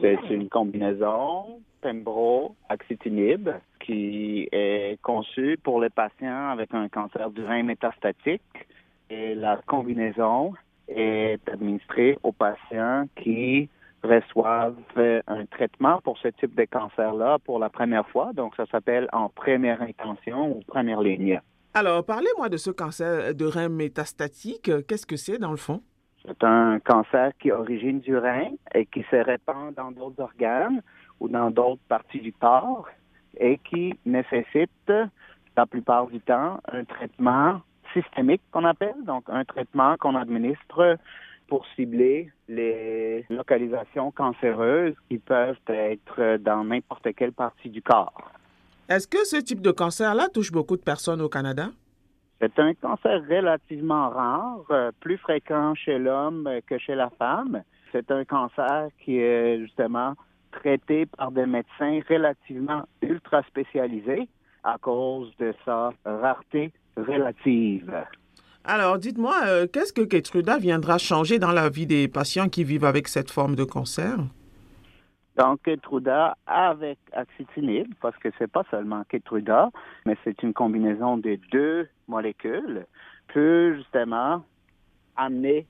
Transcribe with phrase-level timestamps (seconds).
[0.00, 3.50] C'est une combinaison pembro-axitinib
[3.80, 8.42] qui est conçue pour les patients avec un cancer du rein métastatique
[9.10, 10.54] et la combinaison
[10.88, 13.68] est administrée aux patients qui
[14.02, 14.76] reçoivent
[15.26, 18.32] un traitement pour ce type de cancer-là pour la première fois.
[18.32, 21.40] Donc, ça s'appelle en première intention ou première ligne.
[21.74, 24.70] Alors, parlez-moi de ce cancer de rein métastatique.
[24.86, 25.82] Qu'est-ce que c'est dans le fond?
[26.28, 30.82] C'est un cancer qui origine du rein et qui se répand dans d'autres organes
[31.20, 32.86] ou dans d'autres parties du corps
[33.38, 34.92] et qui nécessite
[35.56, 37.62] la plupart du temps un traitement
[37.94, 40.98] systémique qu'on appelle, donc un traitement qu'on administre
[41.46, 48.30] pour cibler les localisations cancéreuses qui peuvent être dans n'importe quelle partie du corps.
[48.90, 51.70] Est-ce que ce type de cancer-là touche beaucoup de personnes au Canada?
[52.40, 57.62] C'est un cancer relativement rare, euh, plus fréquent chez l'homme que chez la femme.
[57.90, 60.14] C'est un cancer qui est justement
[60.52, 64.28] traité par des médecins relativement ultra spécialisés
[64.62, 67.92] à cause de sa rareté relative.
[68.64, 72.84] Alors, dites-moi, euh, qu'est-ce que Ketruda viendra changer dans la vie des patients qui vivent
[72.84, 74.18] avec cette forme de cancer?
[75.38, 79.70] Donc, Ketruda avec axitinib, parce que c'est pas seulement Ketruda,
[80.04, 82.84] mais c'est une combinaison des deux molécules,
[83.28, 84.42] peut justement
[85.16, 85.64] amener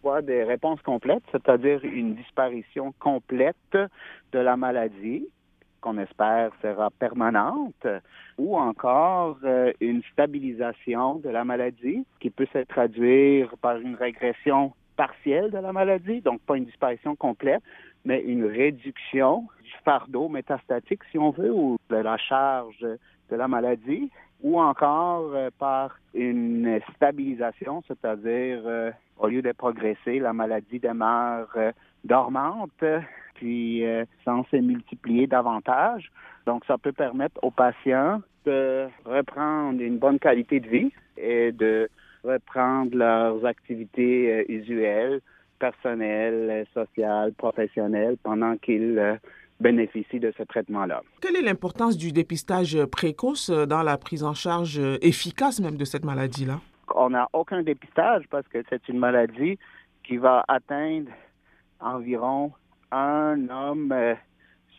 [0.00, 3.78] soit des réponses complètes, c'est-à-dire une disparition complète
[4.32, 5.28] de la maladie,
[5.80, 7.86] qu'on espère sera permanente,
[8.36, 14.72] ou encore euh, une stabilisation de la maladie qui peut se traduire par une régression
[14.96, 17.62] partielle de la maladie, donc pas une disparition complète,
[18.04, 23.48] mais une réduction du fardeau métastatique, si on veut, ou de la charge de la
[23.48, 24.10] maladie,
[24.42, 31.56] ou encore euh, par une stabilisation, c'est-à-dire euh, au lieu de progresser, la maladie demeure
[32.04, 32.84] dormante,
[33.34, 36.10] puis euh, sans se multiplier davantage.
[36.46, 41.88] Donc, ça peut permettre aux patients de reprendre une bonne qualité de vie et de
[42.24, 45.20] reprendre leurs activités euh, usuelles,
[45.58, 49.16] personnelles, sociales, professionnelles, pendant qu'ils euh,
[49.60, 51.02] bénéficient de ce traitement-là.
[51.20, 56.04] Quelle est l'importance du dépistage précoce dans la prise en charge efficace même de cette
[56.04, 56.60] maladie-là?
[56.94, 59.58] On n'a aucun dépistage parce que c'est une maladie
[60.02, 61.10] qui va atteindre
[61.80, 62.52] environ
[62.90, 64.14] un homme euh,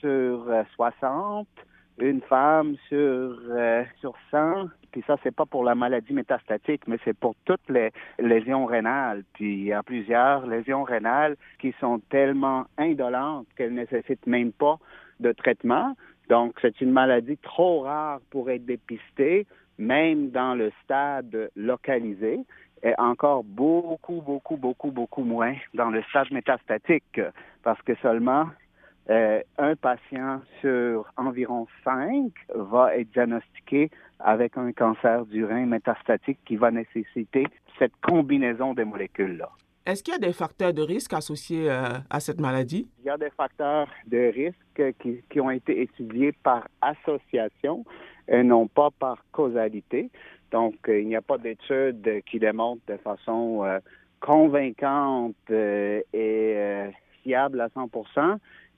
[0.00, 1.62] sur 60, euh,
[1.98, 4.68] une femme sur, euh, sur 100.
[4.92, 9.24] Puis ça, c'est pas pour la maladie métastatique, mais c'est pour toutes les lésions rénales.
[9.34, 14.78] Puis il y a plusieurs lésions rénales qui sont tellement indolentes qu'elles nécessitent même pas
[15.20, 15.94] de traitement.
[16.28, 19.46] Donc, c'est une maladie trop rare pour être dépistée,
[19.78, 22.40] même dans le stade localisé
[22.84, 27.20] est encore beaucoup, beaucoup, beaucoup, beaucoup moins dans le stade métastatique
[27.62, 28.46] parce que seulement
[29.10, 36.38] euh, un patient sur environ cinq va être diagnostiqué avec un cancer du rein métastatique
[36.46, 37.46] qui va nécessiter
[37.78, 39.50] cette combinaison de molécules-là.
[39.86, 42.88] Est-ce qu'il y a des facteurs de risque associés euh, à cette maladie?
[43.00, 47.84] Il y a des facteurs de risque qui, qui ont été étudiés par association
[48.26, 50.10] et non pas par causalité.
[50.50, 53.78] Donc, euh, il n'y a pas d'études qui démontrent de façon euh,
[54.20, 56.90] convaincante et
[57.22, 57.90] fiable à 100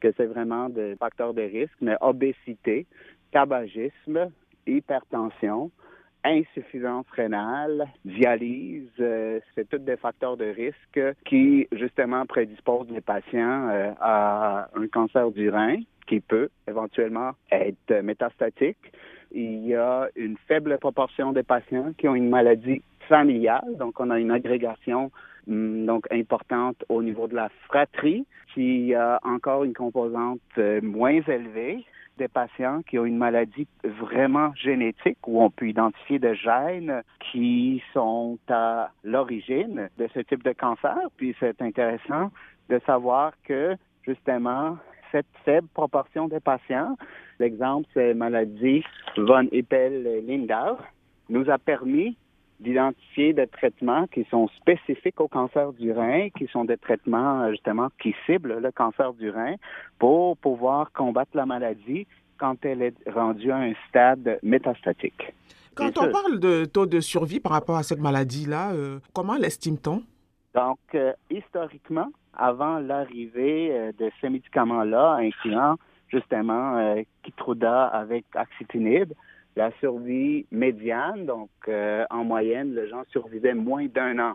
[0.00, 2.86] que c'est vraiment des facteurs de risque, mais obésité,
[3.32, 4.30] tabagisme,
[4.66, 5.70] hypertension,
[6.24, 13.68] insuffisance rénale, dialyse, c'est tous des facteurs de risque qui, justement, prédisposent les patients
[14.00, 15.76] à un cancer du rein
[16.06, 18.92] qui peut éventuellement être métastatique.
[19.32, 24.10] Il y a une faible proportion de patients qui ont une maladie familiale, donc on
[24.10, 25.10] a une agrégation
[25.46, 31.84] donc importante au niveau de la fratrie, qui a encore une composante euh, moins élevée
[32.18, 37.82] des patients qui ont une maladie vraiment génétique où on peut identifier des gènes qui
[37.92, 40.96] sont à l'origine de ce type de cancer.
[41.18, 42.30] Puis c'est intéressant
[42.70, 43.76] de savoir que
[44.06, 44.78] justement
[45.12, 46.96] cette faible proportion des patients
[47.38, 48.82] L'exemple, c'est maladie
[49.16, 50.78] von Hippel-Lindau,
[51.28, 52.16] nous a permis
[52.60, 57.88] d'identifier des traitements qui sont spécifiques au cancer du rein, qui sont des traitements justement
[58.00, 59.54] qui ciblent le cancer du rein
[59.98, 62.06] pour pouvoir combattre la maladie
[62.38, 65.32] quand elle est rendue à un stade métastatique.
[65.74, 70.02] Quand on parle de taux de survie par rapport à cette maladie-là, euh, comment l'estime-t-on?
[70.54, 75.76] Donc, euh, historiquement, avant l'arrivée euh, de ces médicaments-là, incluant
[76.08, 79.12] justement euh, Kitruda avec axitinib,
[79.56, 84.34] la survie médiane, donc euh, en moyenne, les gens survivaient moins d'un an.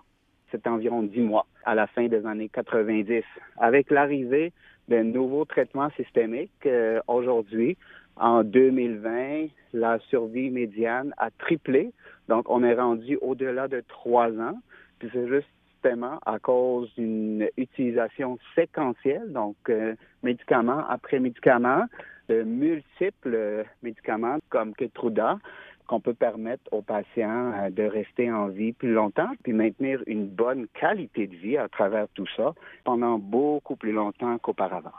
[0.52, 3.24] C'est environ dix mois à la fin des années 90.
[3.58, 4.52] Avec l'arrivée
[4.90, 6.52] de nouveaux traitements systémiques.
[6.66, 7.78] Euh, aujourd'hui,
[8.18, 11.92] en 2020, la survie médiane a triplé.
[12.28, 14.60] Donc, on est rendu au-delà de trois ans.
[15.00, 21.86] Puis c'est justement à cause d'une utilisation séquentielle, donc euh, médicament après médicament,
[22.32, 25.38] de multiples médicaments comme Ketruda,
[25.88, 30.28] qu'on peut permettre aux patients euh, de rester en vie plus longtemps, puis maintenir une
[30.28, 32.54] bonne qualité de vie à travers tout ça
[32.86, 34.94] pendant beaucoup plus longtemps qu'auparavant.